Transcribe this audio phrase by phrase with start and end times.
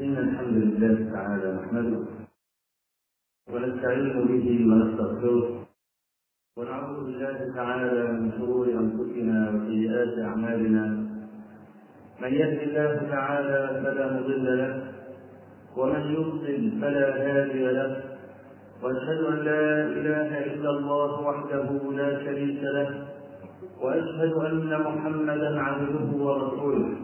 [0.00, 2.02] إن الحمد لله تعالى نحمده
[3.52, 5.66] ونستعين به ونستغفره
[6.58, 10.84] ونعوذ بالله تعالى من شرور أنفسنا وسيئات أعمالنا.
[12.22, 14.92] من يهد الله تعالى فلا مضل له
[15.76, 17.90] ومن يضلل فلا هادي له.
[18.82, 22.88] وأشهد أن لا إله إلا الله وحده لا شريك له
[23.82, 27.03] وأشهد أن محمدا عبده ورسوله.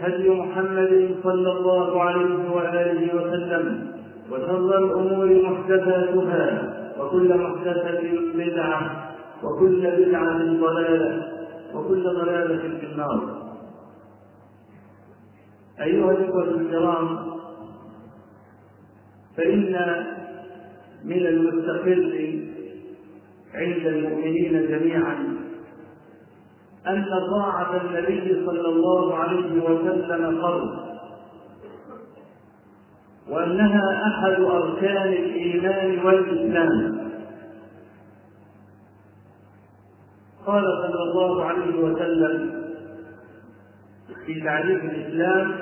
[0.00, 3.92] هدي محمد صلى الله عليه وآله وسلم
[4.30, 8.02] وشر الأمور محدثاتها وكل محدثة
[8.34, 9.08] بدعة
[9.44, 11.22] وكل بدعة ضلالة
[11.74, 13.38] وكل ضلالة في النار.
[15.80, 17.18] أيها الإخوة الكرام
[19.36, 19.76] فإن
[21.04, 22.38] من المستقر
[23.54, 25.37] عند المؤمنين جميعا
[26.88, 30.88] أن طاعة النبي صلى الله عليه وسلم فرض
[33.30, 36.98] وأنها أحد أركان الإيمان والإسلام.
[40.46, 42.64] قال صلى الله عليه وسلم
[44.26, 45.52] في تعريف الإسلام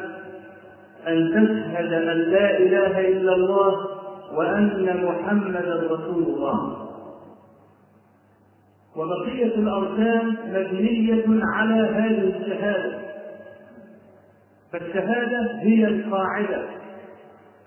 [1.06, 3.86] أن تشهد أن لا إله إلا الله
[4.34, 6.85] وأن محمدا رسول الله.
[8.96, 11.24] وبقية الأركان مبنية
[11.54, 12.98] على هذه الشهادة.
[14.72, 16.62] فالشهادة هي القاعدة.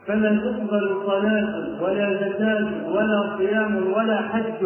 [0.07, 4.63] فلا تقبل صلاة ولا زكاة ولا صيام ولا حج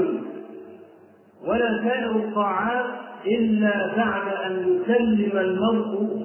[1.48, 2.86] ولا سائر الطاعات
[3.26, 6.24] إلا بعد أن يسلم المرء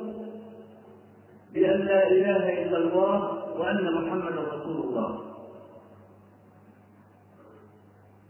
[1.54, 5.28] بأن لا إله إلا الله وأن محمدا رسول الله.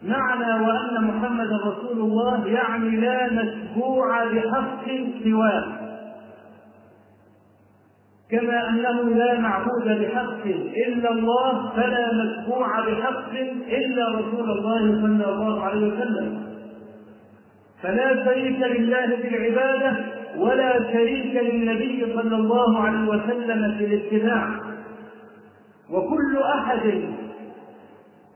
[0.03, 4.85] معنى وأن محمدا رسول الله يعني لا متبوع بحق
[5.25, 5.65] سواه.
[8.31, 10.47] كما أنه لا معبود بحق
[10.87, 13.33] إلا الله فلا متبوع بحق
[13.69, 16.43] إلا رسول الله صلى الله عليه وسلم.
[17.83, 19.97] فلا شريك لله في العبادة
[20.37, 24.49] ولا شريك للنبي صلى الله عليه وسلم في الاتباع.
[25.91, 27.03] وكل أحد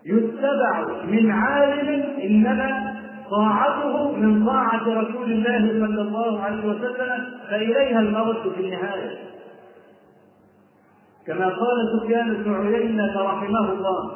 [0.07, 2.93] يتبع من عالم إنما
[3.31, 9.11] طاعته من طاعة رسول الله صلى الله عليه وسلم فإليها المرد في النهاية.
[11.27, 14.11] كما قال سفيان بن عيينة رحمه الله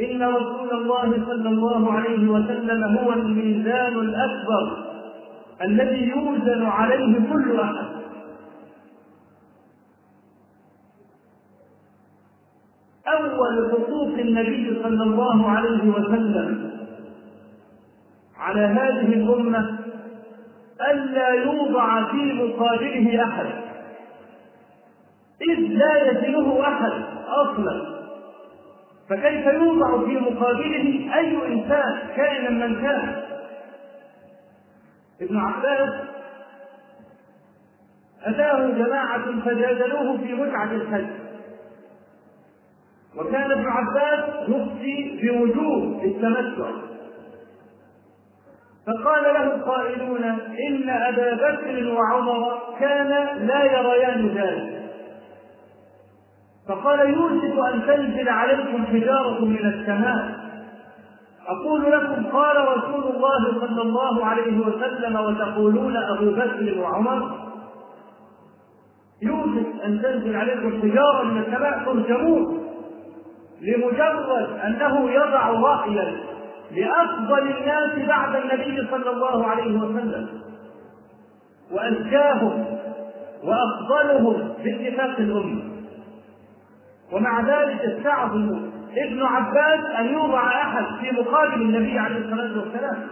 [0.00, 4.84] إن رسول الله صلى الله عليه وسلم هو الميزان الأكبر
[5.62, 7.97] الذي يوزن عليه كل أحد.
[13.12, 16.70] أول حقوق النبي صلى الله عليه وسلم
[18.36, 19.78] على هذه الأمة
[20.90, 23.46] الا يوضع في مقابله أحد
[25.50, 26.92] إذ لا يزنه أحد
[27.28, 27.98] أصلا.
[29.08, 33.22] فكيف يوضع في مقابله أي إنسان كائنا من كان؟
[35.20, 35.90] ابن عباس
[38.24, 41.06] أتاه جماعة فجادلوه في متعة الحج
[43.16, 46.70] وكان ابن عباس يفتي بوجوب التمتع.
[48.86, 50.24] فقال له القائلون
[50.68, 54.90] إن أبا بكر وعمر كانا لا يريان ذلك.
[56.68, 60.48] فقال يوشك أن تنزل عليكم حجارة من السماء.
[61.48, 67.48] أقول لكم قال رسول الله صلى الله عليه وسلم وتقولون أبو بكر وعمر
[69.22, 72.67] يوشك أن تنزل عليكم حجارة من السماء ترجمون.
[73.68, 76.16] لمجرد أنه يضع رأيا
[76.70, 80.28] لأفضل الناس بعد النبي صلى الله عليه وسلم
[81.72, 82.64] وأزكاهم
[83.44, 85.62] وأفضلهم باتفاق الأمة.
[87.12, 93.06] ومع ذلك استعظموا ابن عباس أن يوضع أحد في مقابل النبي عليه الصلاة والسلام.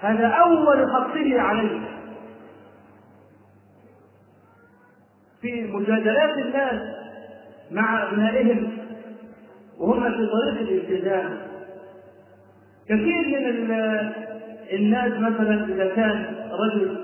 [0.00, 1.80] هذا أول حقه عليه.
[5.40, 6.82] في مجادلات الناس
[7.70, 8.81] مع أبنائهم
[9.82, 11.38] وهم في طريق الالتزام
[12.88, 13.70] كثير من
[14.72, 16.96] الناس مثلا إذا كان رجل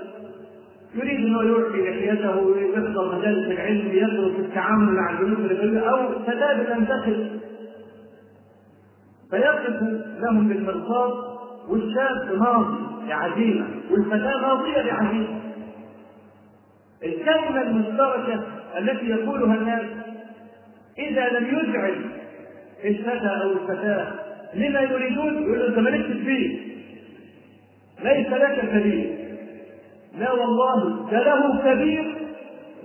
[0.95, 7.27] يريد أنه يعطي لحيته ويحضر مجالس العلم يدرس التعامل مع الجنود الغربيه أو فتاه تنتخب
[9.31, 9.81] فيقف
[10.19, 11.13] لهم بالمرصاد
[11.69, 15.39] والشاب ماضي بعزيمه والفتاة ماضية بعزيمه
[17.03, 18.43] الكلمة المشتركة
[18.77, 19.85] التي يقولها الناس
[20.97, 22.18] إذا لم يزعج
[22.85, 24.07] الفتى أو الفتاه
[24.53, 26.59] لما يريدون يقول أنت مالكش فيه.
[28.03, 29.17] ليس لك كبير.
[30.17, 32.15] لا والله ده له كبير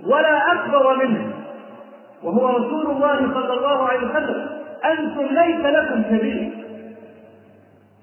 [0.07, 1.33] ولا أكبر منه.
[2.23, 4.49] وهو رسول الله صلى الله عليه وسلم.
[4.85, 6.51] أنتم ليس لكم كبير.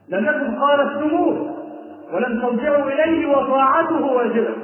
[0.09, 1.56] لم يكن خالفتموه
[2.12, 4.55] ولم ترجعوا إليه وطاعته واجبة.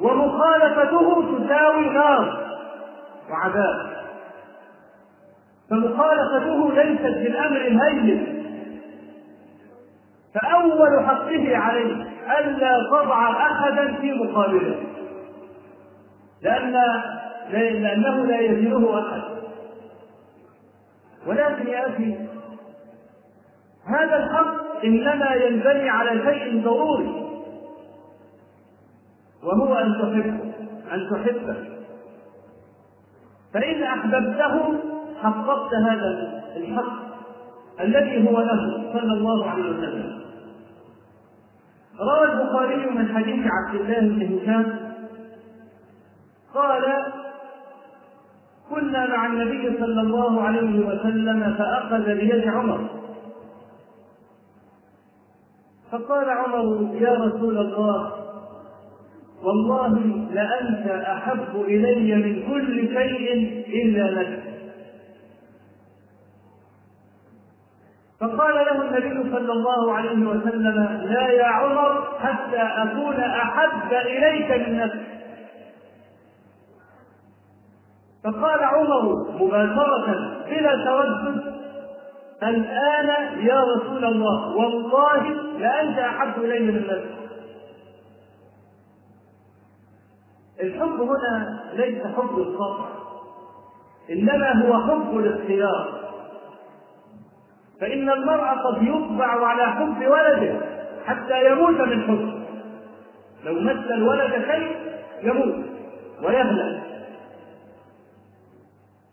[0.00, 2.46] ومخالفته تساوي نار
[3.30, 3.99] وعذاب.
[5.70, 8.40] فمخالفته ليست بالأمر الهين.
[10.34, 12.06] فأول حقه عليه
[12.38, 14.76] ألا تضع أحدا في مقابله.
[16.42, 16.72] لأن
[17.52, 19.22] لأنه لا يزنه أحد.
[21.26, 22.14] ولكن يا أخي
[23.86, 27.26] هذا الحق إنما ينبني على شيء ضروري.
[29.42, 30.52] وهو أن تحبه
[30.94, 31.56] أن تحبه.
[33.54, 34.74] فإن أحببته
[35.22, 37.10] حققت هذا الحق
[37.80, 40.20] الذي هو له صلى الله عليه وسلم.
[42.00, 44.66] روى البخاري من حديث عبد الله بن هشام
[46.54, 46.84] قال
[48.70, 52.80] كنا مع النبي صلى الله عليه وسلم فأخذ بيد عمر.
[55.92, 58.12] فقال عمر يا رسول الله
[59.42, 59.98] والله
[60.32, 63.26] لأنت أحب إلي من كل شيء
[63.82, 64.42] إلا لك.
[68.20, 74.76] فقال له النبي صلى الله عليه وسلم لا يا عمر حتى أكون أحب إليك من
[74.78, 75.20] نفسك
[78.24, 80.06] فقال عمر مباشرة
[80.46, 81.60] بلا تردد
[82.42, 85.22] الآن يا رسول الله والله
[85.58, 87.20] لأنت أحب إلي من نفسك
[90.60, 92.88] الحب هنا ليس حب الطبع
[94.10, 96.00] إنما هو حب الاختيار.
[97.80, 100.60] فإن المرء قد يطبع على حب ولده
[101.06, 102.40] حتى يموت من حب.
[103.44, 104.76] لو مس الولد شيء
[105.22, 105.64] يموت
[106.22, 106.82] ويهلك.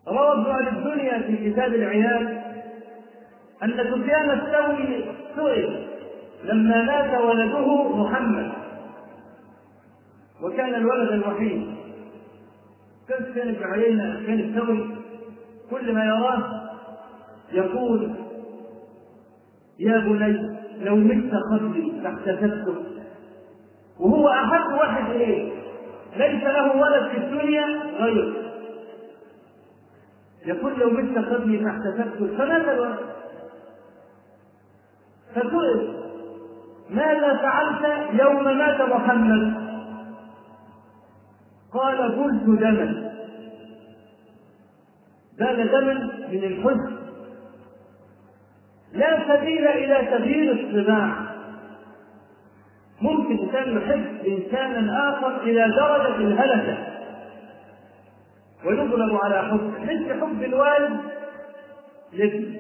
[0.08, 2.42] روى ابن أبي الدنيا في كتاب العيال
[3.64, 5.06] أن سفيان الثوري
[5.36, 5.88] سئل
[6.44, 8.52] لما مات ولده محمد
[10.44, 11.76] وكان الولد الوحيد
[13.10, 14.96] كان سفيان بن عيينه كان الثوري
[15.72, 16.70] كل ما يراه
[17.52, 18.12] يقول
[19.80, 22.76] يا بني لو مت قبلي لاحتسبته.
[24.00, 25.52] وهو احب واحد إليه.
[26.18, 27.66] ليس له ولد في الدنيا
[28.00, 28.34] غيره.
[30.46, 33.00] يقول لو مت قبلي فاحتسبته فمات الولد.
[35.36, 35.94] فسئل
[36.90, 39.68] ماذا فعلت يوم مات محمد؟
[41.74, 43.12] قال قلت دما.
[45.40, 45.94] بال دما
[46.32, 47.07] من الحزن.
[48.94, 51.16] لا سبيل إلى تغيير الصناع
[53.02, 56.78] ممكن إنسان يحب إنسانا آخر إلى درجة الهلكة.
[58.66, 61.00] ويغلب على حب مثل حب الوالد
[62.14, 62.60] لابنه.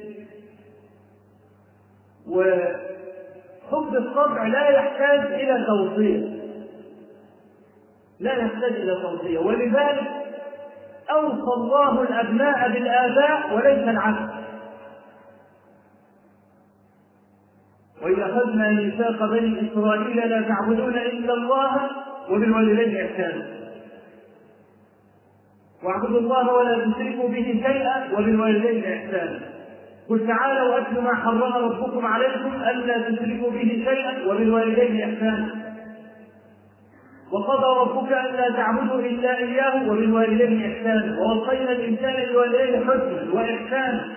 [2.29, 6.37] وحب الطبع لا يحتاج إلى توصية.
[8.19, 9.39] لا يحتاج إلى توصية.
[9.39, 10.07] ولذلك
[11.11, 14.26] أوصى الله الأبناء بالآباء وليس العكس
[18.07, 21.71] وإذا أخذنا ميثاق بني إسرائيل لا تعبدون إلا الله
[22.29, 23.45] وبالوالدين إحسانا.
[25.83, 29.39] واعبدوا الله ولا تشركوا به شيئا وبالوالدين إحسانا.
[30.09, 35.55] قل تعالوا أتل ما حرم ربكم عليكم ألا تشركوا به شيئا وبالوالدين إحسانا.
[37.31, 41.19] وقضى ربك ألا تعبدوا إلا إياه وبالوالدين إحسانا.
[41.19, 44.16] ووصينا الإنسان بوالديه حسنا وإحسانا.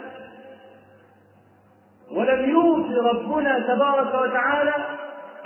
[2.17, 4.75] ولم يوصي ربنا تبارك وتعالى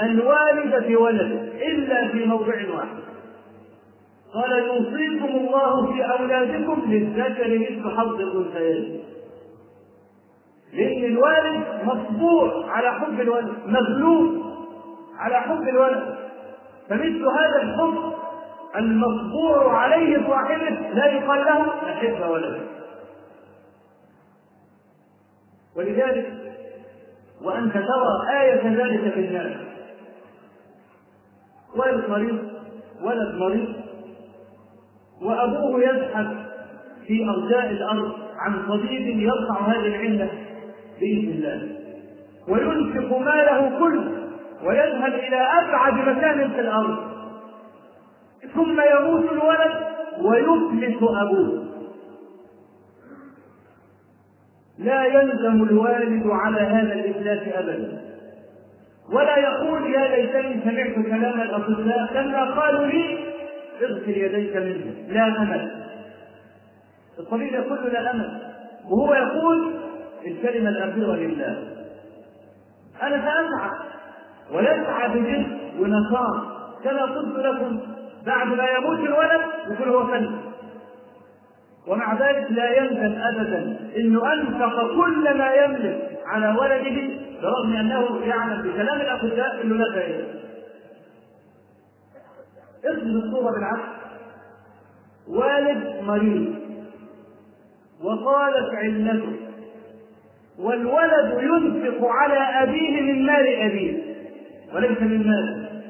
[0.02, 3.04] الوالد في ولده إلا في موضع واحد.
[4.34, 9.00] قال يوصيكم الله في أولادكم للذكر مثل حظ الأنثيين.
[10.72, 14.42] لأن الوالد مصبور على حب الولد مغلوب
[15.18, 16.14] على حب الولد.
[16.88, 18.12] فمثل هذا الحب
[18.76, 22.66] المصبور عليه صاحبه لا يقال له أحب ولدك
[25.76, 26.32] ولذلك
[27.44, 29.56] وأنت ترى آية ذلك في الناس
[31.76, 32.38] والد مريض
[33.02, 33.68] ولد مريض
[35.22, 36.26] وأبوه يبحث
[37.06, 40.30] في أرجاء الأرض عن طبيب يرفع هذه العلة
[41.00, 41.68] بإذن الله.
[42.48, 44.28] وينفق ماله كله
[44.64, 46.96] ويذهب إلى أبعد مكان في الأرض.
[48.54, 49.72] ثم يموت الولد
[50.22, 51.64] ويفلس أبوه.
[54.78, 58.00] لا يلزم الوالد على هذا الإفلاس أبدا.
[59.12, 63.18] ولا يقول يا ليتني سمعت كلام الأطباء لما قالوا لي
[63.82, 64.94] اغسل يديك منه.
[65.08, 65.70] لا أمل.
[67.18, 68.40] الطبيب يقول لا أمل.
[68.90, 69.74] وهو يقول
[70.26, 71.56] الكلمة الأخيرة لله.
[73.02, 73.70] أنا سأسعى
[74.52, 75.46] ويسعى بجد
[75.80, 76.54] ونشاط
[76.84, 77.80] كما قلت لكم
[78.26, 79.40] بعد ما يموت الولد
[79.70, 80.43] يقول هو فن.
[81.86, 88.62] ومع ذلك لا يلزم ابدا انه انفق كل ما يملك على ولده برغم أنه يعلم
[88.62, 90.24] بكلام الاطباء إنه لا فائده.
[92.84, 93.88] اخذ الصورة بالعكس.
[95.28, 96.54] والد مريض.
[98.02, 99.32] وقالت علته.
[100.58, 104.02] والولد ينفق على أبيه من مال أبيه.
[104.74, 105.82] وليس من ماله.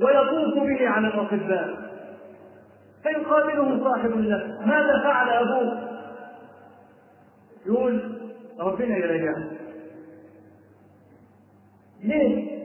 [0.00, 1.91] ويطوف به على الأطباء
[3.02, 5.88] فيقابله صاحب له ماذا فعل أبوه؟
[7.66, 8.18] يقول
[8.60, 9.42] ربنا يريحه
[12.04, 12.62] ليه؟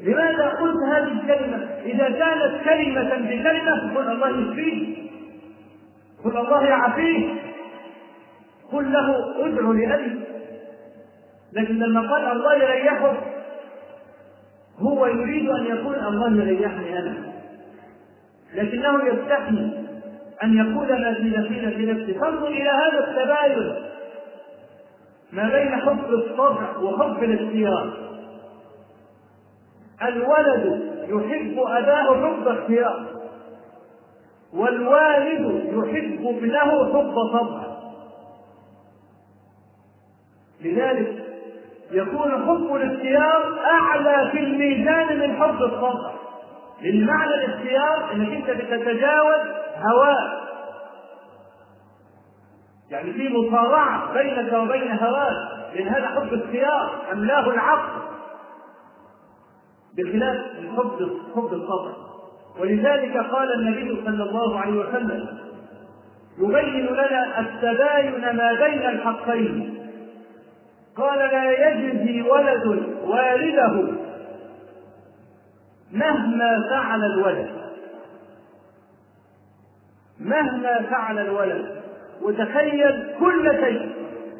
[0.00, 5.02] لماذا قلت هذه الكلمة؟ إذا كانت كلمة بكلمة قل الله يشفيه
[6.24, 7.28] قل الله يعافيه
[8.72, 10.20] قل له ادعو لأبي
[11.52, 13.14] لكن لما قال الله يريحه
[14.78, 17.31] هو يريد أن يقول الله يريحني أنا
[18.54, 19.82] لكنه يستحي
[20.42, 22.20] أن يقول ما في نفسه نفسه.
[22.20, 23.74] فانظر إلى هذا التباين.
[25.32, 27.92] ما بين حب الطبع وحب الاختيار.
[30.02, 33.06] الولد يحب أباه حب اختيار.
[34.52, 37.62] والوالد يحب ابنه حب طبع
[40.64, 41.24] لذلك
[41.90, 46.12] يكون حب الاختيار أعلى في الميزان من حب الطبع
[46.82, 49.40] لأن معنى الاختيار إنك أنت بتتجاوز
[49.76, 50.42] هواك
[52.90, 55.36] يعني في مصارعة بينك وبين هواك
[55.74, 58.02] لأن هذا حب اختيار املاه العقل؟
[59.96, 61.92] بخلاف الحب حب الطبع
[62.60, 65.26] ولذلك قال النبي صلى الله عليه وسلم
[66.38, 69.78] يبين لنا التباين ما بين الحقين.
[70.96, 74.01] قال لا يجزي ولد والده
[75.92, 77.50] مهما فعل الولد.
[80.20, 81.82] مهما فعل الولد.
[82.22, 83.92] وتخيل كل شيء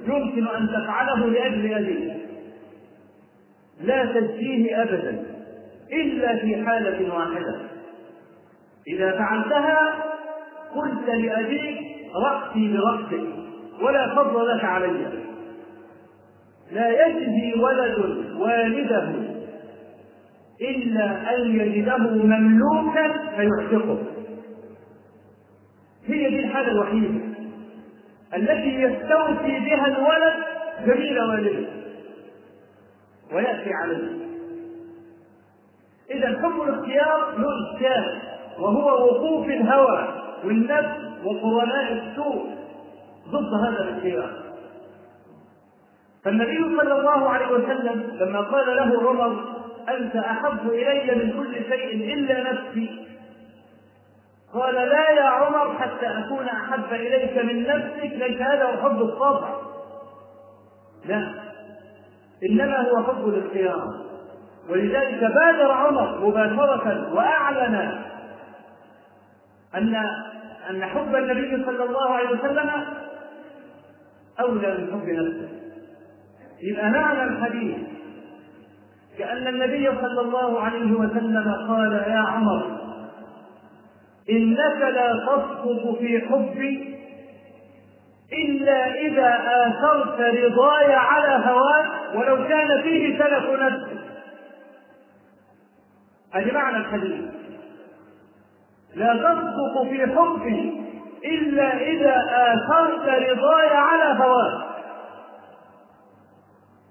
[0.07, 2.13] يمكن أن تفعله لأجل ابيك
[3.81, 5.25] لا تجزيه ابدا
[5.93, 7.61] إلا في حالة واحدة.
[8.89, 9.95] إذا فعلتها
[10.75, 11.79] قلت لأبيك
[12.15, 13.27] رأسي برأسك
[13.83, 15.07] ولا فضل لك علي.
[16.73, 19.32] لا يجزي ولد والده
[20.71, 23.99] إلا أن يجده مملوكا فيعتقه
[26.07, 27.21] هي دي الحالة الوحيدة
[28.37, 30.35] التي يستوفي بها الولد
[30.87, 31.69] جميل والده
[33.33, 34.23] ويأتي عليه
[36.11, 38.19] إذا حكم الاختيار له إشكال
[38.59, 40.09] وهو وقوف الهوى
[40.45, 42.47] والنفس وقرناء السوء
[43.29, 44.43] ضد هذا الاختيار.
[46.25, 52.15] فالنبي صلى الله عليه وسلم لما قال له عمر أنت أحب إلي من كل شيء
[52.15, 53.07] إلا نفسي.
[54.55, 59.49] قال لا يا عمر حتى أكون أحب إليك من نفسك ليس هذا هو حب الطبع
[61.05, 61.35] لا
[62.51, 63.95] إنما هو حب الاختيار.
[64.69, 68.03] ولذلك بادر عمر مباشرة وأعلن
[69.75, 69.95] أن
[70.71, 72.71] أن حب النبي صلى الله عليه وسلم
[74.41, 75.49] أولى من حب نفسه.
[76.63, 77.77] يبقى معنى الحديث
[79.19, 82.79] كأن النبي صلى الله عليه وسلم قال يا عمر
[84.31, 86.99] إنك لا تصدق في حبي
[88.33, 93.99] إلا إذا آثرت رضاي على هواك ولو كان فيه سلف نفسي
[96.35, 97.25] هذه معنى الحديث
[98.95, 100.73] لا تصدق في حبه
[101.25, 104.72] إلا إذا آثرت رضاي على هواك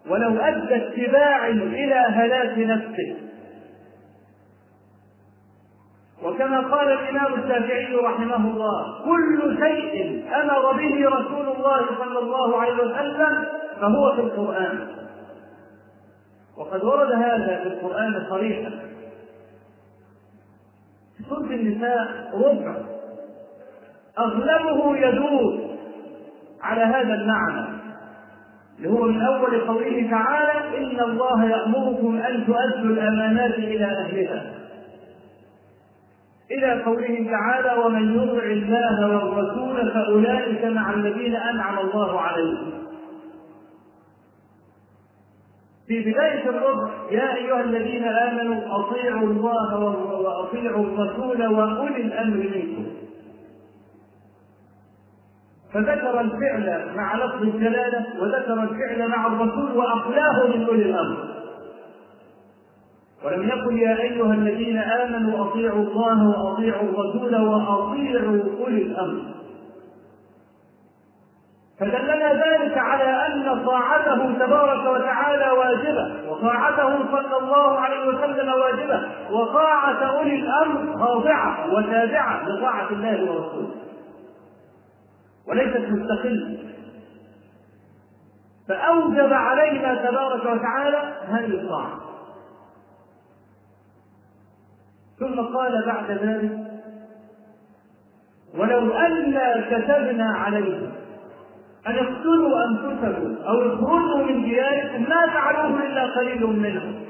[0.10, 3.18] ولو أدى اتباعي إلى هلاك نفسه.
[6.24, 12.74] وكما قال الإمام الشافعي رحمه الله كل شيء أمر به رسول الله صلى الله عليه
[12.74, 13.46] وسلم
[13.82, 14.88] فهو في القرآن.
[16.58, 18.70] وقد ورد هذا في القرآن صريحا.
[21.18, 22.76] في سورة النساء ربع.
[24.20, 25.78] أغلبه يدور
[26.62, 27.81] على هذا المعنى.
[28.78, 34.54] اللي هو من أول قوله تعالى إن الله يأمركم أن تؤدوا الأمانات إلى أهلها.
[36.52, 42.72] إلى قوله تعالى ومن يطع الله والرسول فأولئك مع الذين أنعم الله عليهم.
[45.88, 49.80] في بداية الربع يا أيها الذين آمنوا أطيعوا الله
[50.20, 52.86] وأطيعوا الرسول وأولي الأمر منكم.
[55.74, 61.18] فذكر الفعل مع لفظ الجلالة وذكر الفعل مع الرسول وأقلاه من أولي الأمر.
[63.26, 69.22] ولم يقل يا أيها الذين آمنوا أطيعوا الله وأطيعوا الرسول وأطيعوا أولي الأمر.
[71.80, 79.02] فدلنا ذلك على أن طاعته تبارك وتعالى واجبة وطاعته صلى الله عليه وسلم واجبة
[79.32, 83.81] وطاعة أولي الأمر خاضعة وتابعة لطاعة الله ورسوله.
[85.48, 86.58] وليست مستقلة.
[88.68, 92.00] فأوجب علينا تبارك وتعالى هذه الطاعة.
[95.20, 96.58] ثم قال بعد ذلك
[98.58, 100.92] ولو أنا كتبنا عليهم
[101.88, 107.02] أن اقتلوا أنفسكم أو اخرجوا من دياركم ما فعلوه إلا قليل منهم.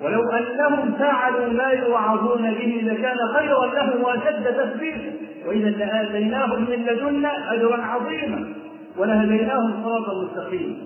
[0.00, 7.52] ولو أنهم فعلوا ما يوعظون به لكان خيرا لهم وأشد تثبيتا وإذا لآتيناهم من لدنا
[7.52, 8.54] أجرا عظيما
[8.98, 10.76] ولهديناهم صراطا مستقيما.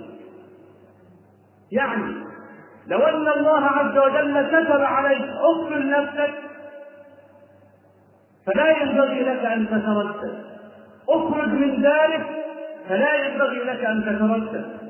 [1.72, 2.14] يعني
[2.86, 6.34] لو أن الله عز وجل كتب عليك اقتل نفسك
[8.46, 10.44] فلا ينبغي لك أن تتردد.
[11.08, 12.26] اخرج من ذلك
[12.88, 14.80] فلا ينبغي لك أن تتردد.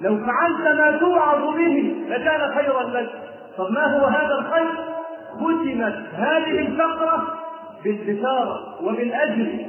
[0.00, 3.10] لو فعلت ما توعظ به لكان خيرا لك.
[3.58, 4.92] طب ما هو هذا الخير؟
[5.32, 7.41] ختمت هذه الفقرة
[7.84, 9.66] بالبشارة وبالأجر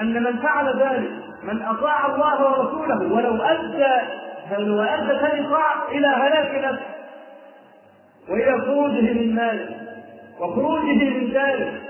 [0.00, 1.10] أن من فعل ذلك
[1.42, 4.08] من أطاع الله ورسوله ولو أدى
[4.52, 5.56] ولو أدى هذه
[5.92, 6.94] إلى هلاك نفسه.
[8.28, 9.76] وإلى خروجه من ماله
[10.40, 11.82] وخروجه من ذلك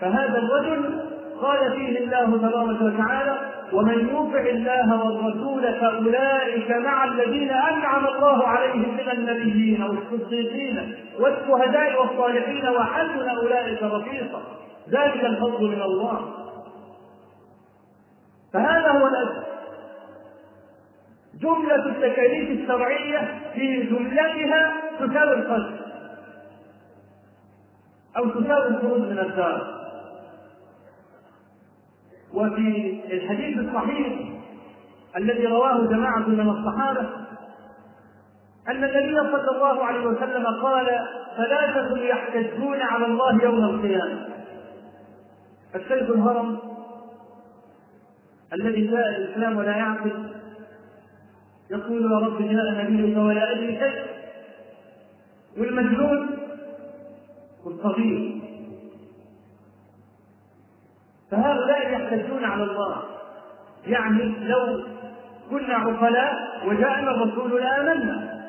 [0.00, 1.00] فهذا الرجل
[1.44, 3.38] قال فيه الله تبارك وتعالى
[3.72, 12.68] ومن يطع الله والرسول فأولئك مع الذين أنعم الله عليهم من النبيين والصديقين والشهداء والصالحين
[12.68, 14.42] وحسن أولئك رفيقا
[14.90, 16.20] ذلك الفضل من الله.
[18.52, 19.44] فهذا هو الاجر
[21.40, 25.76] جملة التكاليف الشرعية في جملتها تساوي القتل
[28.16, 29.73] أو تساوي الخروج من الدار.
[32.34, 34.12] وفي الحديث الصحيح
[35.16, 37.00] الذي رواه جماعة من الصحابة
[38.68, 40.86] أن النبي صلى الله عليه وسلم قال
[41.36, 44.28] ثلاثة يحتجون على الله يوم القيامة.
[45.74, 46.58] الشيخ الهرم
[48.52, 50.30] الذي جاء الإسلام ولا يعقل
[51.70, 54.04] يقول يا رب جاء نبيك ولا أدري شيء
[55.58, 56.30] والمجنون
[57.64, 58.43] والصغير.
[61.34, 63.02] فهؤلاء يحتجون على الله.
[63.86, 64.82] يعني لو
[65.50, 68.44] كنا عقلاء وجاءنا الرسول لآمنا.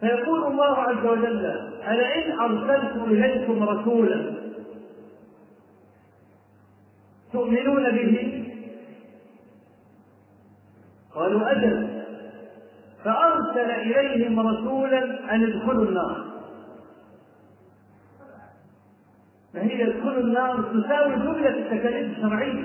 [0.00, 1.46] فيقول الله عز وجل
[1.88, 4.34] ألئن أرسلت إليكم رسولا
[7.32, 8.44] تؤمنون به؟
[11.14, 12.02] قالوا أجل.
[13.04, 16.33] فأرسل إليهم رسولا أن ادخلوا النار.
[20.14, 22.64] يدخل النار تساوي جملة التكاليف الشرعية.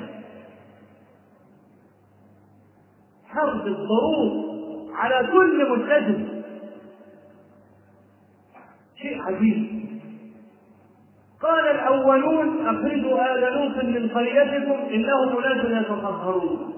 [3.27, 4.49] حرب الضروب
[4.93, 6.27] على كل ملتزم.
[9.01, 9.79] شيء عجيب.
[11.41, 16.73] قال الأولون أخرجوا آل لوط من قريتكم إنهم أناس يتطهرون.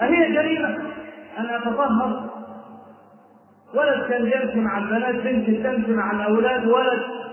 [0.00, 0.68] أهي جريمة؟
[1.38, 2.30] أن أتطهر.
[3.74, 7.23] ولد كان يمشي مع البنات بنت تمشي مع الأولاد ولد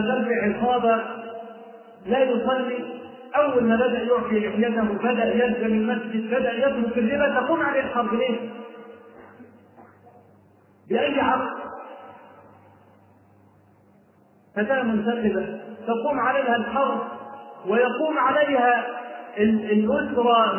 [0.00, 1.02] في عصابة
[2.06, 3.02] لا يصلي
[3.36, 8.50] أول ما بدأ يعطي لحيته بدأ يلزم المسجد بدأ يترك الربا تقوم عليه الحرب ليه؟
[10.88, 11.48] بأي عقل؟
[14.56, 17.00] فتاة منتخبة تقوم عليها الحرب
[17.66, 18.86] ويقوم عليها
[19.38, 20.52] الأسرة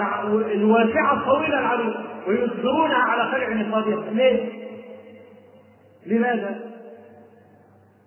[0.52, 4.50] الواسعة الطويلة العريضة ويصبرونها على خلع نصابها ليه؟
[6.06, 6.73] لماذا؟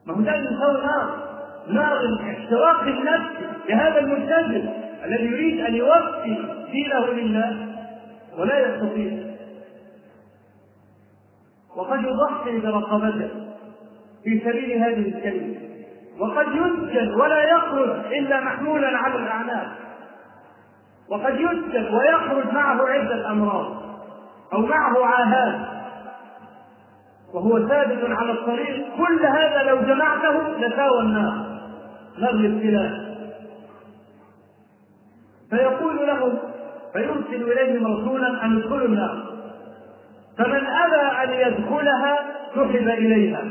[0.07, 1.27] ما هو يساوي نار
[1.69, 1.99] نار
[2.31, 3.31] احتراق النفس
[3.69, 4.69] لهذا الملتزم
[5.05, 6.37] الذي يريد أن يوفي
[6.73, 7.66] دينه لله
[8.38, 9.27] ولا يستطيع.
[11.77, 13.31] وقد يضحي برقبته
[14.25, 15.55] في سبيل هذه الكلمة.
[16.19, 19.69] وقد يسجن ولا يخرج إلا محمولا على الأعناق.
[21.09, 23.83] وقد يسجن ويخرج معه عدة أمراض
[24.53, 25.75] أو معه عاهات.
[27.37, 31.46] وهو ثابت على الطريق كل هذا لو جمعته لساوى النار
[32.18, 33.07] نار الابتلاء
[35.51, 36.38] فيقول له
[36.92, 39.22] فيرسل اليهم رسولا أن ادخلوا النار.
[40.38, 42.18] فمن أبى أن يدخلها
[42.55, 43.42] سحب إليها.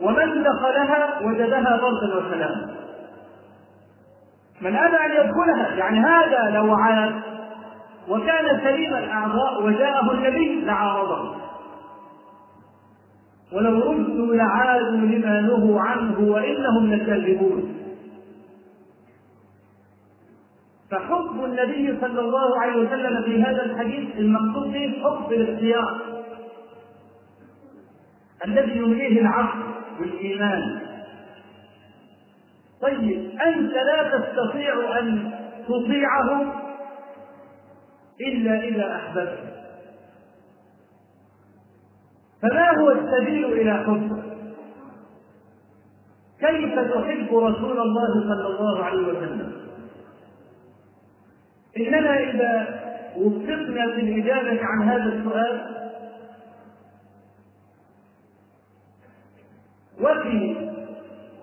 [0.00, 2.74] ومن دخلها وجدها بردا وسلاما.
[4.60, 7.14] من أبى أن يدخلها يعني هذا لو عاد
[8.08, 11.41] وكان سليم الأعضاء وجاءه النبي لعارضه.
[13.54, 17.74] ولو ردوا لعادوا لما نهوا عنه وإنهم لكاذبون.
[20.90, 26.00] فحب النبي صلى الله عليه وسلم في هذا الحديث المقصود به حب الاختيار
[28.46, 29.62] الذي يمليه العقل
[30.00, 30.80] والإيمان.
[32.82, 35.32] طيب أنت لا تستطيع أن
[35.68, 36.54] تطيعه
[38.20, 39.51] إلا إذا احببته
[42.42, 44.22] فما هو السبيل إلى حبه
[46.40, 49.52] كيف تحب رسول الله صلى الله عليه وسلم؟
[51.78, 52.80] إننا إذا
[53.16, 55.60] وفقنا في الإجابة عن هذا السؤال
[60.00, 60.56] وفي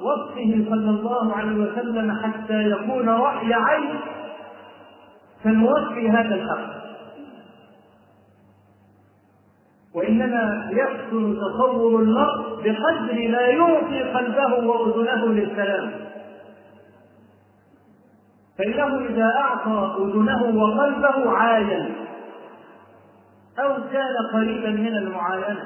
[0.01, 3.99] وصفه صلى الله عليه وسلم حتى يكون رأي عين
[5.43, 6.88] سنوفي هذا الحق.
[9.95, 15.91] وإنما يحسن تصور المرء بقدر ما يعطي قلبه وأذنه للسلام.
[18.57, 21.95] فإنه إذا أعطى أذنه وقلبه عاين
[23.59, 25.65] أو كان قريبا من المعاينة.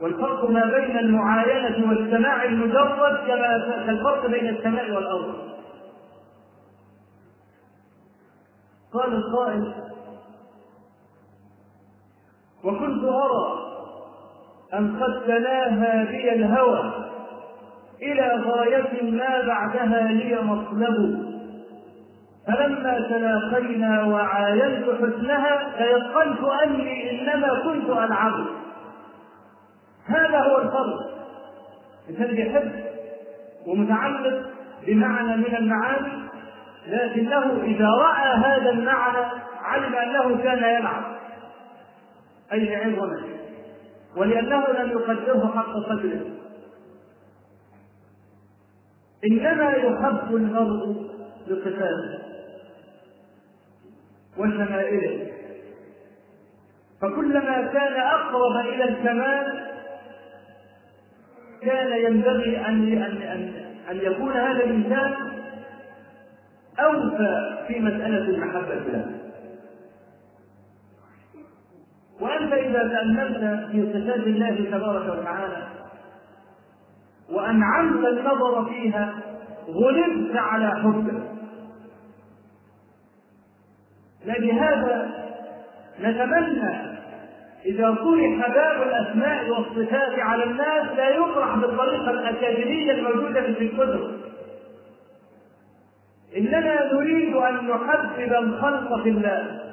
[0.00, 5.34] والفرق ما بين المعاينة والسماع المجرد كما كالفرق بين السماء والأرض.
[8.92, 9.74] قال القائل
[12.64, 13.64] وكنت أرى
[14.74, 16.92] أن قد تناهى بي الهوى
[18.02, 21.24] إلى غاية ما بعدها لي مطلب.
[22.46, 28.32] فلما تلاقينا وعاينت حسنها تيقنت أني إنما كنت ألعب.
[30.06, 31.14] هذا هو الفرق
[32.08, 32.72] الإنسان بيحب
[33.66, 34.42] ومتعلق
[34.86, 36.24] بمعنى من المعاني
[36.86, 39.26] لكنه إذا رأى هذا المعنى
[39.62, 41.02] علم أنه كان يلعب.
[42.54, 43.22] أي لعظمه
[44.16, 46.26] ولأنه لم يقدره حق قدره
[49.24, 51.10] إنما يحب المرء
[51.48, 52.18] بقتاله
[54.38, 55.30] وشمائله.
[57.00, 59.64] فكلما كان أقرب إلى الكمال
[61.62, 63.52] كان ينبغي أن أن
[63.90, 65.14] أن يكون هذا الإنسان
[66.78, 69.23] أوفى في مسألة المحبة له
[72.24, 75.66] وأنت إذا تأملت في صفات الله تبارك وتعالى
[77.32, 79.14] وأنعمت النظر فيها
[79.68, 81.20] غلبت على حبه.
[84.24, 85.10] لهذا
[86.00, 86.94] نتمنى
[87.64, 94.10] إذا طرح باب الأسماء والصفات على الناس لا يطرح بالطريقة الأكاديمية الموجودة في الكتب
[96.36, 99.63] إننا نريد أن نحبب الخلق في الله.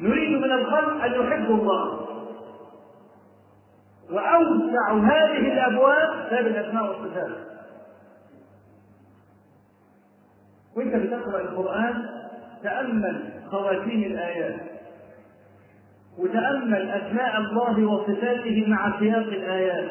[0.00, 2.06] نريد من الخلق أن يحبوا الله.
[4.10, 7.36] وأوسع هذه الأبواب باب الأسماء والصفات.
[10.76, 12.08] وأنت بتقرأ القرآن
[12.62, 14.60] تأمل خواتيم الآيات.
[16.18, 19.90] وتأمل أسماء الله وصفاته مع سياق الآيات.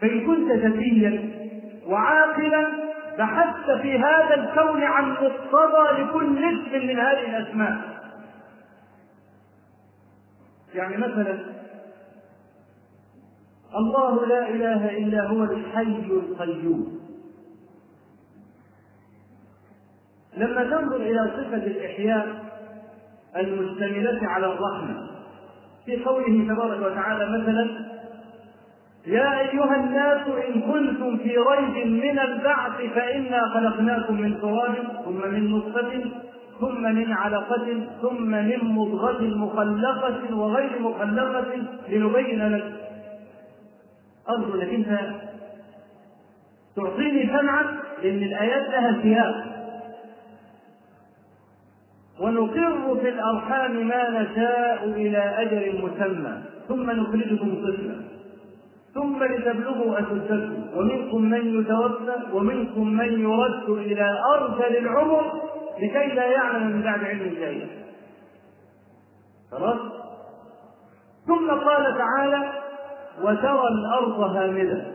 [0.00, 1.30] فإن كنت ذكيا
[1.86, 2.66] وعاقلا
[3.18, 7.95] بحثت في هذا الكون عن مقتضى لكل اسم من هذه الأسماء.
[10.76, 11.38] يعني مثلا
[13.76, 17.00] الله لا إله إلا هو الحي القيوم.
[20.36, 22.44] لما تنظر إلى صفة الإحياء
[23.36, 25.06] المشتملة على الرحمة
[25.86, 27.86] في قوله تبارك وتعالى مثلا
[29.06, 35.50] يا أيها الناس إن كنتم في ريب من البعث فإنا خلقناكم من تراب ثم من
[35.50, 36.04] نطفة
[36.60, 41.52] ثم من علقة ثم من مضغة مخلقة وغير مخلقة
[41.88, 42.72] لنبين لك.
[44.28, 45.00] أرجو أنك أنت
[46.76, 47.66] تعطيني سمعك
[48.02, 49.56] لأن الآيات لها سياق.
[52.20, 56.42] ونقر في الأرحام ما نشاء إلى أجل مسمى.
[56.68, 57.96] ثم نخرجكم طفلا.
[58.94, 65.55] ثم لتبلغوا أشدكم ومنكم من يتوفى ومنكم من يرد إلى أرسل العمر.
[65.78, 67.68] لكي لا يعلم من بعد علم شيئا
[69.50, 69.78] خلاص؟
[71.26, 72.52] ثم قال تعالى
[73.22, 74.86] وترى الأرض هامدة.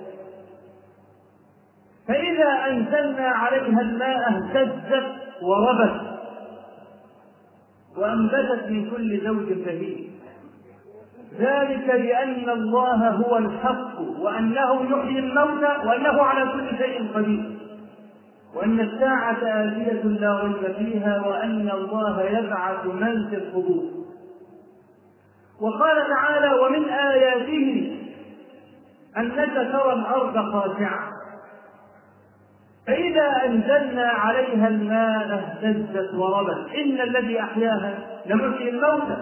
[2.07, 6.01] فإذا أنزلنا عليها الماء اهتزت وربت
[7.97, 10.11] وأنبتت من كل زوج بهيج.
[11.39, 17.50] ذلك بأن الله هو الحق وأنه يحيي الموتى وأنه على كل شيء قدير.
[18.55, 23.83] وأن الساعة آتية لا ريب فيها وأن الله يبعث من في القبور.
[25.61, 27.97] وقال تعالى ومن آياته
[29.17, 31.11] أنك ترى الأرض خاشعة.
[32.87, 36.69] فإذا أنزلنا عليها الماء اهتزت وربت.
[36.75, 39.17] إن الذي أحياها لمحيي الموتى.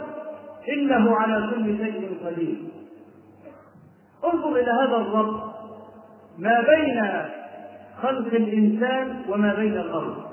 [0.70, 2.58] إنه على كل شيء قدير.
[4.34, 5.42] انظر إلى هذا الرب.
[6.38, 7.00] ما بين
[8.02, 10.30] خلق الإنسان وما بين الأرض.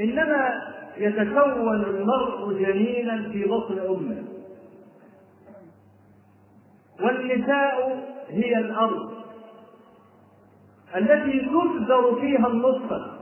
[0.00, 0.62] إنما
[0.96, 4.24] يتكون المرء جنينا في بطن أمه.
[7.00, 9.12] والنساء هي الأرض.
[10.96, 13.18] التي تبذر فيها النطفة.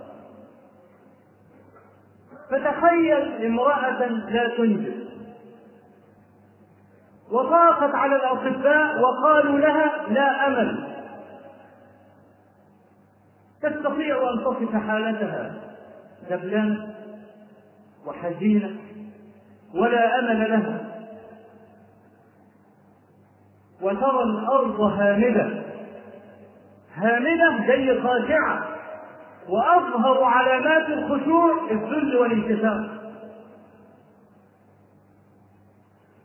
[2.51, 5.00] فتخيل امرأة لا تنجب.
[7.31, 10.87] وضاقت على الأطباء وقالوا لها لا أمل.
[13.63, 15.55] تستطيع أن تصف حالتها
[16.31, 16.95] دبلانة
[18.07, 18.77] وحزينة
[19.75, 20.81] ولا أمل لها.
[23.83, 25.63] وترى الأرض هامدة
[26.95, 28.65] هامدة زي خاشعة
[29.49, 33.00] وأظهر علامات الخشوع الذل والانكسار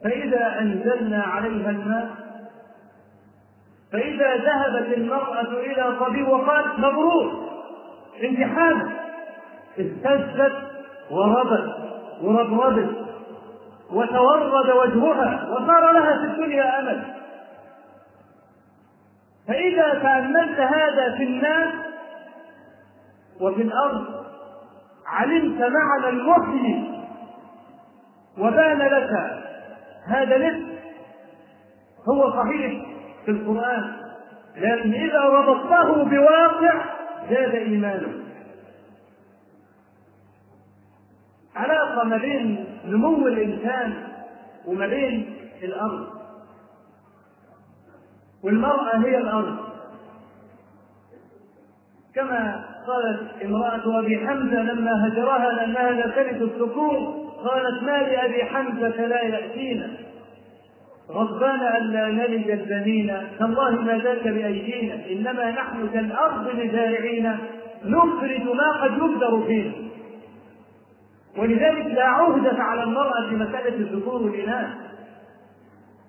[0.05, 2.09] فإذا أنزلنا عليها الماء
[3.91, 7.33] فإذا ذهبت المرأة إلى طبيب وقالت مبروك
[8.23, 8.91] انت حامل
[9.79, 10.53] اهتزت
[11.11, 11.75] وربت
[12.21, 12.89] وربربت
[13.91, 17.03] وتورد وجهها وصار لها في الدنيا أمل.
[19.47, 21.73] فإذا تأملت هذا في الناس
[23.41, 24.05] وفي الأرض
[25.07, 27.03] علمت معنى المحيي
[28.37, 29.44] وبان لك
[30.05, 30.67] هذا الاسم
[32.09, 32.85] هو صحيح
[33.25, 33.95] في القرآن
[34.57, 36.85] لكن إذا ربطته بواقع
[37.29, 38.25] زاد إيمانه.
[41.55, 43.93] علاقة ما بين نمو الإنسان
[44.65, 46.07] وما بين الأرض.
[48.43, 49.57] والمرأة هي الأرض.
[52.15, 59.05] كما قالت امرأة أبي حمزة لما هجرها لأنها لا ترث السكون قالت ما لأبي حمزة
[59.05, 59.89] لا يأتينا.
[61.09, 64.95] غضبان ألا نلد البنين تالله ما ذاك بأيدينا.
[65.11, 67.37] إنما نحن كالأرض لزارعين
[67.85, 69.71] نخرج ما قد يبدر فينا.
[71.37, 74.69] ولذلك لا عهدة على المرأة في مسألة الذكور والإناث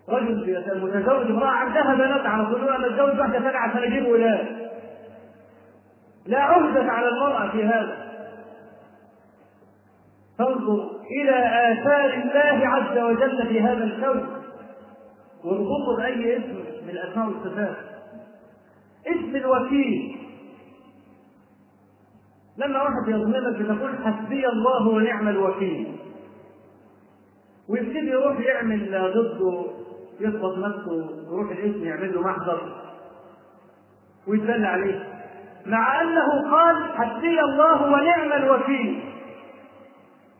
[0.08, 4.46] رجل متزوج امرأة عندها بنات على طول أنا أتزوج واحدة سبعة عشان أجيب ولاد.
[6.26, 7.96] لا عهدة على المرأة في هذا.
[10.38, 11.36] فانظر إلى
[11.72, 14.28] آثار الله عز وجل في هذا الكون.
[15.44, 17.76] واربطه بأي اسم من الأسماء والصفات.
[19.06, 20.16] اسم الوكيل.
[22.58, 25.96] لما واحد يظلمك بتقول حسبي الله ونعم الوكيل.
[27.68, 29.64] ويبتدي يروح يعمل ضده
[30.20, 32.82] يضبط نفسه يروح الاسم يعمل له محضر.
[34.28, 35.08] ويتبنى عليه.
[35.66, 39.05] مع أنه قال حسبي الله ونعم الوكيل.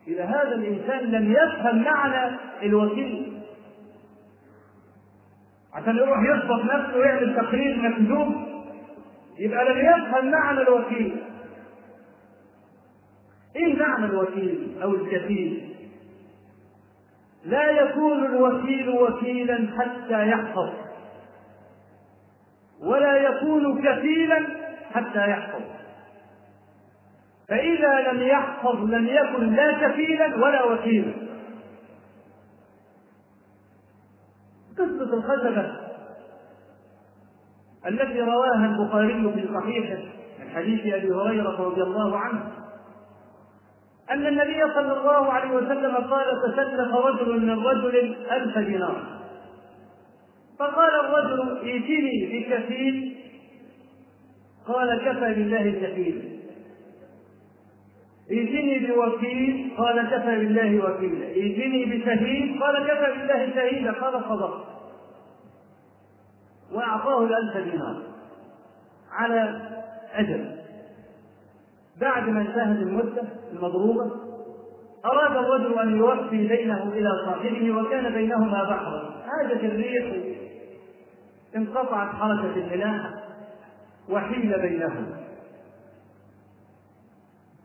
[0.07, 3.43] اذا هذا الإنسان لم يفهم معنى الوكيل.
[5.73, 8.35] عشان يروح يضبط نفسه ويعمل تقرير مكذوب
[9.39, 11.17] يبقى لم يفهم معنى الوكيل.
[13.57, 15.75] إيه معنى الوكيل أو الكفيل
[17.45, 20.71] لا يكون الوكيل وكيلا حتى يحفظ
[22.81, 24.47] ولا يكون كفيلا
[24.95, 25.63] حتى يحفظ.
[27.49, 31.13] فإذا لم يحفظ لم يكن لا كفيلا ولا وكيلا.
[34.79, 35.81] قصة الخزنة
[37.87, 40.03] التي رواها البخاري في صحيحه
[40.41, 42.53] من حديث أبي هريرة رضي الله عنه
[44.11, 49.03] أن النبي صلى الله عليه وسلم قال تسلف رجل من رجل ألف دينار.
[50.59, 53.17] فقال الرجل ائتني بكفيل.
[54.67, 56.26] قال كفى بالله الكفيل.
[58.31, 61.27] ائتني بوكيل قال كفى بالله وكيلا.
[61.27, 64.65] ائتني بشهيد قال كفى بالله شهيدا قال صدقت
[66.73, 68.03] وأعطاه الألف دينار
[69.13, 69.61] على
[70.15, 70.57] أجل.
[72.01, 74.11] بعد ما انتهت المدة المضروبة
[75.05, 79.25] أراد الرجل أن يوفي دينه إلى صاحبه وكان بينهما بحرا.
[79.27, 80.17] هاجت الريح
[81.57, 83.11] انقطعت حركة الملاحة
[84.11, 85.26] وحيل بينهما.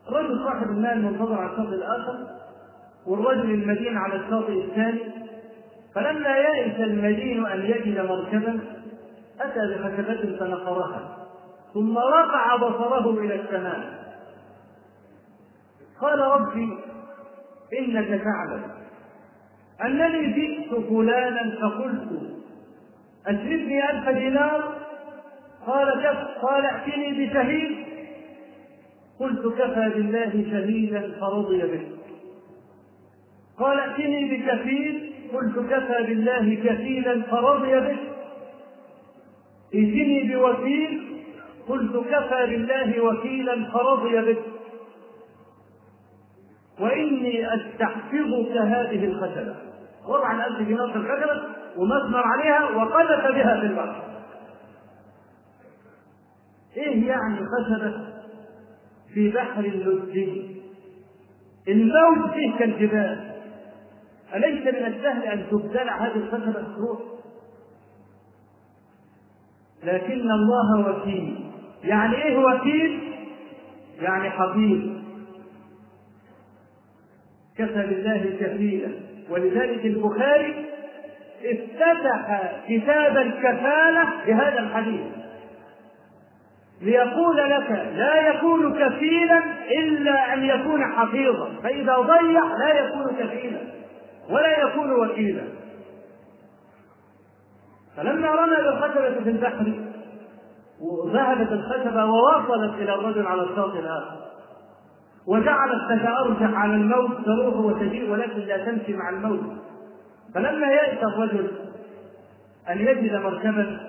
[0.10, 2.28] الرجل صاحب المال منتظر على الشاطئ الآخر
[3.08, 5.00] والرجل المدين على الشاطئ الثاني
[5.96, 8.60] فلما يئس المدين أن يجد مركبا
[9.42, 11.18] أتى بخشبة فنقرها
[11.74, 14.02] ثم رفع بصره إلى السماء.
[16.02, 16.78] قال ربي
[17.80, 18.64] إنك تعلم
[19.86, 22.10] أنني جئت فلانا فقلت
[23.28, 24.74] أشربني ألف دينار؟
[25.68, 27.91] قال كف قال ائتني بشهيد.
[29.22, 31.88] قلت كفى بالله شهيدا فرضي به.
[33.60, 37.98] قال ائتني بكفيل قلت كفى بالله كفيلا فرضي به.
[39.74, 41.18] ائتني بوكيل
[41.68, 44.38] قلت كفى بالله وكيلا فرضي به.
[46.80, 49.56] وإني أستحفظك هذه الخشبة.
[50.08, 51.42] وضع الألف في نص الخشبة
[51.78, 54.04] ومسمر عليها وقذف بها في البحر.
[56.78, 58.11] إيه يعني خشبة؟
[59.14, 60.62] في بحر اللجي
[61.68, 63.32] الموت فيه كالجبال.
[64.36, 67.00] أليس من السهل أن تبتلع هذه الخشبة تروح
[69.84, 71.52] لكن الله وكيل.
[71.84, 73.00] يعني إيه وكيل؟
[74.02, 75.02] يعني حفيظ.
[77.58, 78.92] كفى بالله كفيلا.
[79.30, 80.66] ولذلك البخاري
[81.44, 85.21] افتتح كتاب الكفالة بهذا الحديث.
[86.82, 89.44] ليقول لك لا يكون كفيلا
[89.80, 91.50] إلا أن يكون حفيظا.
[91.64, 93.60] فإذا ضيع لا يكون كفيلا
[94.30, 95.44] ولا يكون وكيلا.
[97.98, 99.74] فلما رمى بالخشبة في البحر
[100.82, 104.18] وذهبت الخشبة ووصلت إلى الرجل على الشاطئ الآخر
[105.28, 109.42] وجعلت تتأرجح على الموت تروح وتجيء ولكن لا تمشي مع الموت.
[110.34, 111.52] فلما يأتي الرجل
[112.70, 113.80] أن يجد مركبا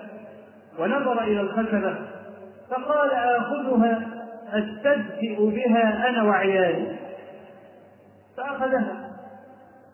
[0.79, 1.95] ونظر إلى الخشبة
[2.69, 4.09] فقال آخذها
[4.53, 6.95] أستبدئ بها أنا وعيالي.
[8.37, 9.09] فأخذها.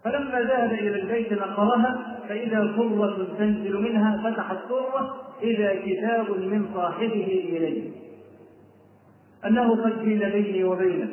[0.04, 7.46] فلما ذهب إلى البيت نقرها فإذا صرة تنزل منها فتح الصرة إذا كتاب من صاحبه
[7.50, 7.92] إليه.
[9.46, 11.10] أنه قد قيل بيني وبينك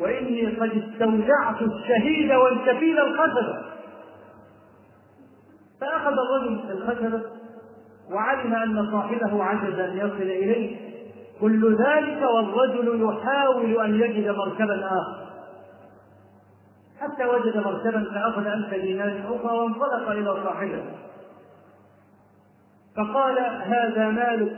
[0.00, 3.62] وإني قد استودعت الشهيد والكفيل الخشبة
[5.80, 7.22] فأخذ الرجل الخشبة
[8.12, 10.76] وعلم أن صاحبه عجز أن يصل إليه.
[11.40, 15.24] كل ذلك والرجل يحاول أن يجد مركبا آخر.
[17.00, 20.82] حتى وجد مركبا فأخذ ألف دينار أخرى وانطلق إلى صاحبه.
[22.96, 24.56] فقال هذا مالك.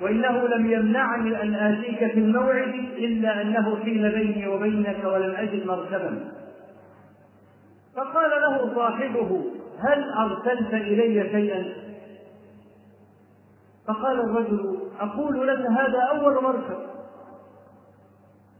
[0.00, 6.32] وإنه لم يمنعني أن آتيك في الموعد إلا أنه حيل بيني وبينك ولم أجد مركبا.
[7.96, 9.44] فقال له صاحبه
[9.78, 11.83] هل أرسلت إلي شيئا؟
[13.88, 16.78] فقال الرجل أقول لك هذا أول مركب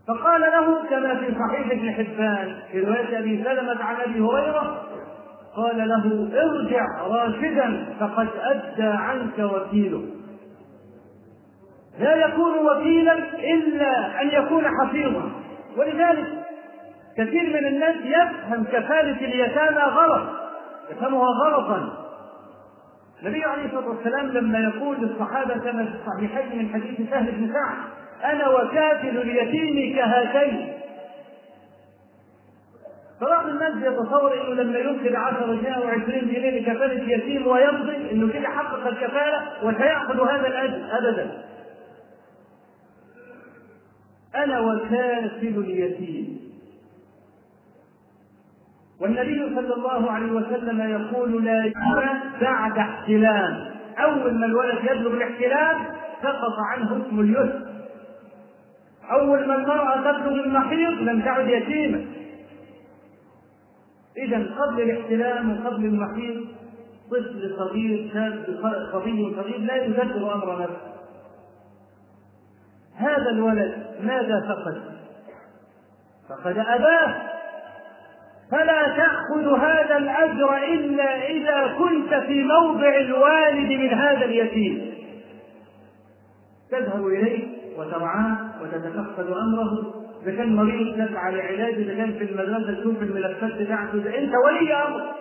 [0.09, 4.83] فقال له كما في صحيح ابن حبان في رواية أبي سلمة عن أبي هريرة
[5.57, 10.03] قال له ارجع راشدا فقد أدى عنك وكيله
[11.99, 13.13] لا يكون وكيلا
[13.55, 15.31] إلا أن يكون حفيظا.
[15.77, 16.27] ولذلك
[17.17, 20.29] كثير من الناس يفهم كفالة اليتامى غلط
[20.91, 22.04] يفهمها غلطا.
[23.23, 27.77] النبي عليه الصلاة والسلام لما يقول للصحابة كما في الصحيحين من حديث سهل بن سعد
[28.33, 30.73] أنا وكافل اليتيم كهاتين.
[33.21, 38.33] فبعض الناس يتصور إنه لما ينفذ 10 جنيه أو 20 جنيه لكفالة يتيم ويمضي إنه
[38.33, 41.45] كده حقق الكفالة وسيأخذ هذا الأجر ابدا.
[44.35, 46.54] أنا وكافل اليتيم.
[49.01, 55.85] والنبي صلى الله عليه وسلم يقول لا يجوز بعد احتلام أول ما الولد يبلغ الاحتلام
[56.23, 57.67] سقط عنه اسم اليسر.
[59.11, 62.05] أول ما المرأة تبلغ المحيض لم تعد يتيمة.
[64.17, 66.45] إذا قبل الاحتلام وقبل المحيط
[67.11, 68.45] طفل صغير شاب
[68.93, 70.95] صبي صغير لا يدبر أمر نفسه.
[72.97, 74.83] هذا الولد ماذا فقد؟
[76.29, 77.34] فقد أباه.
[78.51, 84.95] فلا تأخذ هذا الأجر إلا إذا كنت في موضع الوالد من هذا اليتيم.
[86.71, 89.95] تذهب إليه وترعاه وتتفقد أمره.
[90.23, 93.95] إذا كان مريض تسعى لعلاجه إذا كان في المدرسة تشوف الملفات بتاعته.
[93.95, 95.15] إذا أنت ولي أمر.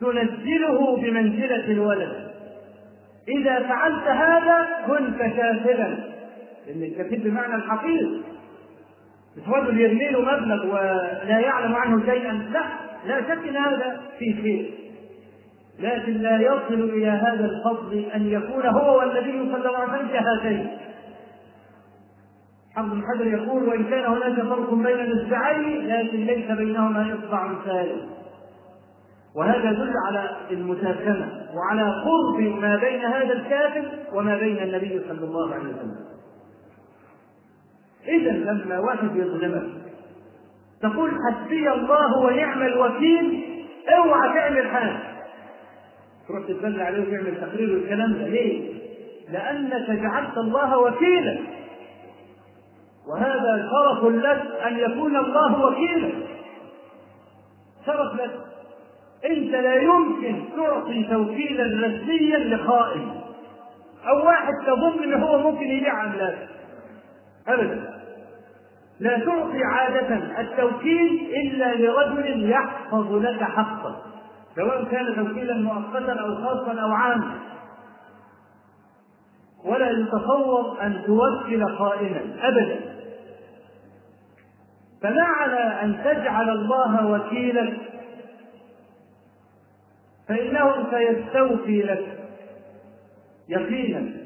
[0.00, 2.28] تنزله بمنزلة الولد.
[3.28, 5.98] إذا فعلت هذا كنت كافرا.
[6.66, 8.20] لأن الكافر بمعنى الحقير.
[9.48, 12.32] رجل يرمي له مبلغ ولا يعلم عنه شيئا.
[12.32, 12.62] لا
[13.06, 14.70] لا شك إن هذا في خير.
[15.78, 20.68] لكن لا يصل إلى هذا الفضل أن يكون هو والنبي صلى الله عليه وسلم كهاتين.
[22.76, 28.02] حفظ بن حجر يقول وإن كان هناك فرق بين الاصبعين لكن ليس بينهما إصبع ثالث
[29.36, 35.54] وهذا يدل على المساكنة وعلى قرب ما بين هذا الكافر وما بين النبي صلى الله
[35.54, 35.96] عليه وسلم.
[38.06, 39.68] إذا لما واحد يظلمك
[40.82, 43.44] تقول حسبي الله ونعم الوكيل
[43.88, 44.98] أوعى تعمل حاجة
[46.28, 48.26] تروح تتبلى عليه وتعمل تقرير والكلام ده.
[48.26, 48.72] ليه؟
[49.30, 51.38] لأنك جعلت الله وكيلا.
[53.08, 56.10] وهذا شرف لك أن يكون الله وكيلا.
[57.86, 58.30] شرف لك.
[59.24, 63.10] أنت لا يمكن تعطي توكيلا رسميا لخائن.
[64.08, 66.48] أو واحد تظن أنه هو ممكن يبيع أملاك.
[67.48, 67.98] أبدا.
[69.00, 73.96] لا تعطي عادة التوكيل إلا لرجل يحفظ لك حقك
[74.56, 77.34] سواء كان توكيلا مؤقتا أو خاصا أو عاما.
[79.64, 82.80] ولا يتصور أن توكل خائنا أبدا.
[85.02, 87.76] فمعنى أن تجعل الله وكيلا؟
[90.28, 92.18] فإنه سيستوفي لك
[93.48, 94.17] يقينا.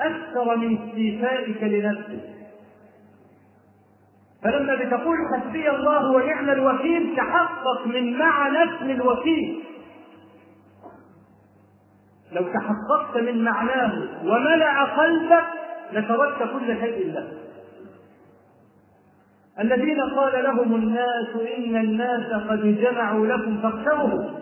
[0.00, 2.30] أكثر من استيفائك لنفسك.
[4.42, 9.62] فلما بتقول حسبي الله ونعم الوكيل تحقق من معنى اسم الوكيل.
[12.32, 13.92] لو تحققت من معناه
[14.24, 15.44] وملأ قلبك
[15.92, 17.32] لتركت كل شيء له.
[19.58, 24.34] الذين قال لهم الناس إن الناس قد جمعوا لكم فاخشوهم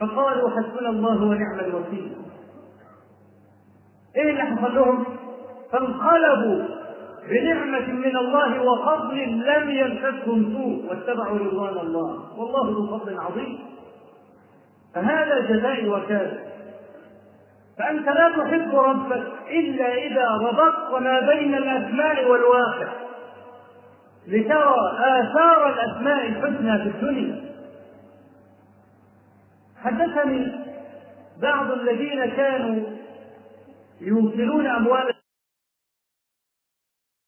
[0.00, 2.19] فقالوا حسبنا الله ونعم الوكيل.
[4.16, 5.04] إيه اللي حصل لهم؟
[5.72, 6.64] فانقلبوا
[7.28, 12.38] بنعمة من الله وفضل لم يمسسهم سوء واتبعوا رضوان الله.
[12.38, 13.58] والله ذو فضل عظيم.
[14.94, 16.38] فهذا جزاء وكاله
[17.78, 22.88] فأنت لا تحب ربك إلا إذا ربطت ما بين الأسماء والواقع.
[24.26, 27.40] لترى آثار الأسماء الحسنى في الدنيا.
[29.84, 30.52] حدثني
[31.42, 32.99] بعض الذين كانوا
[34.00, 35.14] يوصلون أموال